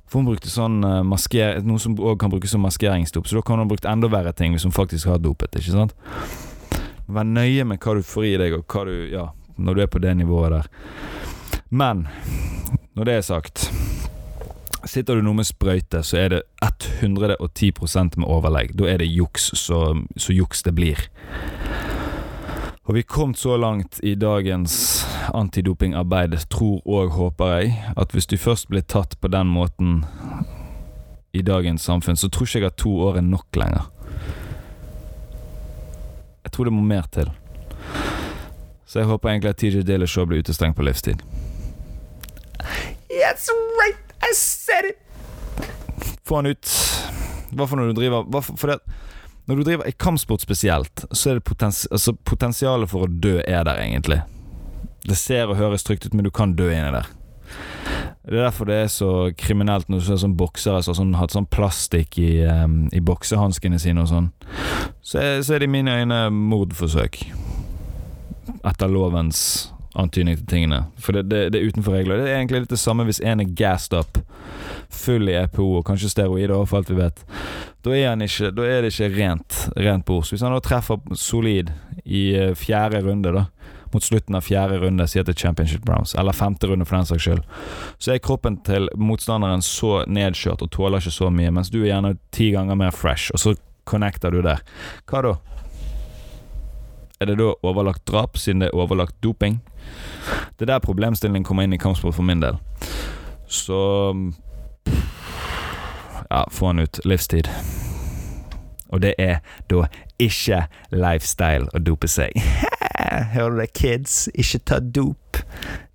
[0.10, 3.44] For hun brukte sånn uh, masker, noe som òg kan brukes som maskeringsdop, så da
[3.46, 5.60] kan hun ha brukt enda verre ting hvis hun faktisk har dopet.
[5.60, 5.94] ikke sant?
[7.10, 9.28] Vær nøye med hva du får i deg, og hva du Ja,
[9.60, 10.72] når du er på det nivået der.
[11.70, 12.08] Men
[12.96, 13.70] når det er sagt
[14.88, 18.72] Sitter du nå med sprøyte, så er det 110% med overlegg.
[18.80, 19.82] Da er det juks så,
[20.16, 21.02] så juks det blir.
[22.90, 28.34] Og vi kommet så langt i dagens antidopingarbeid, tror og håper jeg, at hvis du
[28.38, 30.00] først blir tatt på den måten
[31.30, 33.92] i dagens samfunn, så tror ikke jeg at to år er nok lenger.
[36.44, 37.30] Jeg tror det må mer til.
[38.86, 41.22] Så jeg håper egentlig at TJ Dillashaw blir utestengt på livstid.
[43.14, 45.70] Yes, right, I said it!
[46.26, 46.74] Få han ut.
[47.54, 48.82] Hva for noe du driver Hva for, for det
[49.50, 53.40] når du driver i kampsport spesielt, så er det potens altså, potensialet for å dø
[53.42, 54.20] er der, egentlig.
[55.10, 57.10] Det ser og høres trygt ut, men du kan dø inni der.
[58.30, 59.10] Det er derfor det er så
[59.42, 63.80] kriminelt når du ser sånn boksere som har hatt sånn plastikk i, um, i boksehanskene
[63.82, 64.30] sine og sånn.
[65.02, 67.24] Så er, så er det i mine øyne mordforsøk.
[68.60, 69.42] Etter lovens
[69.98, 70.84] antydning til tingene.
[71.02, 72.22] For det, det, det, er utenfor regler.
[72.22, 74.22] Det er egentlig litt det samme hvis en er gassed up,
[74.90, 77.24] full i EPO og kanskje steroider, for alt vi vet.
[77.86, 80.26] Da er, ikke, da er det ikke rent, rent bord.
[80.26, 81.72] Så hvis han da treffer solid
[82.06, 83.48] i eh, fjerde runde, da
[83.94, 87.26] mot slutten av fjerde runde, sier til Championship Browns, eller femte runde for den saks
[87.26, 87.42] skyld,
[87.98, 91.92] så er kroppen til motstanderen så nedkjørt og tåler ikke så mye, mens du er
[91.92, 93.56] gjerne ti ganger mer fresh, og så
[93.90, 94.62] connecter du der.
[95.10, 95.34] Hva da?
[97.20, 99.60] Er det da overlagt drap, siden det er overlagt doping?
[100.56, 102.60] Det er der problemstillingen kommer inn i kampsport for min del.
[103.50, 103.80] Så
[106.30, 107.00] Ja, få han ut.
[107.06, 107.50] Livstid.
[108.90, 109.40] Og det er
[109.70, 109.86] da
[110.22, 110.64] ikke
[110.94, 112.34] lifestyle å dope seg.
[113.34, 114.28] Hører du det, kids?
[114.34, 115.42] Ikke ta dop.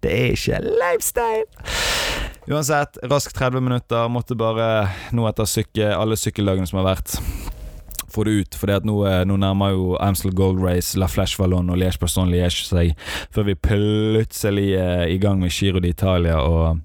[0.02, 1.46] Det er ikke lifestyle.
[2.50, 4.08] Uansett, raskt 30 minutter.
[4.12, 7.16] Måtte bare nå etter syke, alle sykkeldagene som har vært,
[8.14, 8.58] få det ut.
[8.58, 12.30] For nå, eh, nå nærmer jo Amstel Gold Race, La Flash Vallon og Liège Person
[12.30, 12.94] Liège seg,
[13.34, 16.80] før vi plutselig er i gang med Giro d'Italia, og,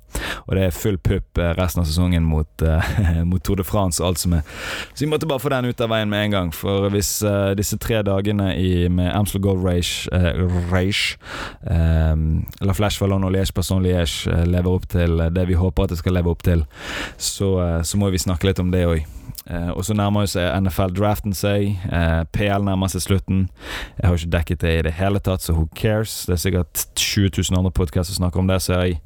[0.47, 2.93] og det er full pupp eh, resten av sesongen mot, uh,
[3.29, 4.45] mot Tour de France og alt som er.
[4.93, 6.53] Så vi måtte bare få den ut av veien med en gang.
[6.55, 11.17] For hvis uh, disse tre dagene i, med Amstel Gold Race, uh, race
[11.69, 15.99] La Flash Vallon og Liège Person Liège lever opp til det vi håper at det
[16.01, 16.65] skal leve opp til,
[17.17, 19.05] så, så må vi snakke litt om det òg.
[19.49, 21.79] Eh, og så nærmer jo seg NFL-draften seg.
[21.89, 23.47] Eh, PL nærmer seg slutten.
[23.97, 26.21] Jeg har ikke dekket det i det hele tatt, så who cares?
[26.29, 28.99] Det er sikkert 20 000 andre podkaster som snakker om det, så jeg,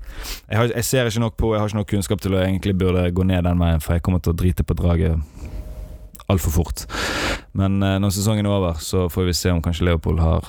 [0.50, 2.76] jeg, har, jeg, ser ikke nok på, jeg har ikke nok kunnskap til å egentlig
[2.78, 5.22] burde gå ned den veien, for jeg kommer til å drite på draget
[6.28, 6.86] altfor fort.
[7.54, 10.48] Men eh, når sesongen er over, så får vi se om kanskje Leopold har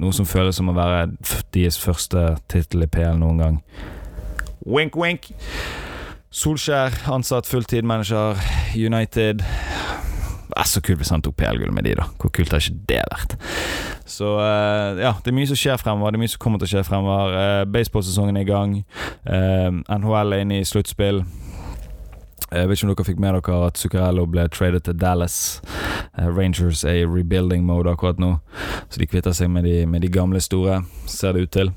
[0.00, 1.10] noe som føles som å være
[1.52, 3.62] deres første tittel i PL noen gang.
[4.64, 5.32] Wink, wink!
[6.30, 8.38] Solskjær, ansatt fulltid-manager,
[8.76, 9.40] United.
[9.42, 12.04] Det er så kult hvis han tok PL-gull med de, da.
[12.22, 13.34] Hvor kult har ikke det vært?
[14.06, 16.14] Så uh, ja, det er mye som skjer fremover.
[16.14, 17.34] Det er mye som kommer til å skje fremover.
[17.34, 18.76] Uh, Baseballsesongen er i gang.
[19.26, 21.24] Uh, NHL er inne i sluttspill.
[22.50, 25.36] Jeg vet ikke om dere fikk med dere at Zuccarello ble tradet til Dallas.
[26.14, 28.36] Rangers er i rebuilding mode akkurat nå,
[28.86, 31.70] så de kvitter seg med de, med de gamle store, ser det ut til.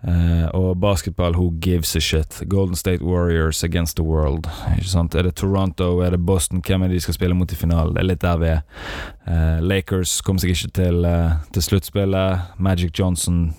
[0.00, 2.40] Uh, og basketball, who gives a shit?
[2.48, 4.48] Golden State Warriors against the world.
[4.78, 5.14] Ikke sant?
[5.14, 6.62] Er det Toronto, er det Boston?
[6.66, 7.94] Hvem er det de skal spille mot i finalen?
[7.94, 8.62] Det er litt der vi er.
[9.28, 12.56] Uh, Lakers kom seg ikke til, uh, til sluttspillet.
[12.58, 13.50] Magic Johnson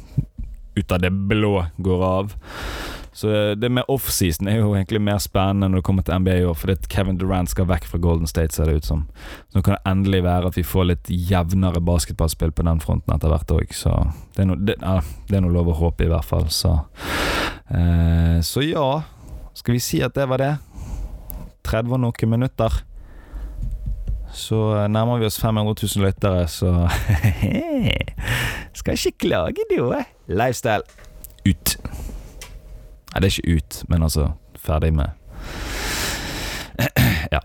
[0.78, 2.36] ut av det blå går av.
[3.14, 6.36] Så eh, det med offseason er jo egentlig mer spennende når det kommer til NBA
[6.40, 9.06] i år, fordi Kevin Durant skal vekk fra Golden State, ser det ut som.
[9.50, 13.16] Så nå kan det endelig være at vi får litt jevnere basketballspill på den fronten
[13.16, 13.98] etter hvert òg, så
[14.36, 16.48] det er, noe, det, ja, det er noe lov å håpe, i hvert fall.
[16.54, 16.78] Så,
[17.76, 18.88] eh, så ja,
[19.60, 20.54] skal vi si at det var det?
[21.68, 22.80] 30 og noen minutter.
[24.32, 26.88] Så eh, nærmer vi oss 500 000 lyttere, så
[28.80, 29.92] Skal ikke klage, du.
[30.32, 30.88] Lifestyle
[31.44, 31.76] ut.
[33.12, 35.10] Nei, det er ikke ut, men altså ferdig med
[37.36, 37.40] Ja.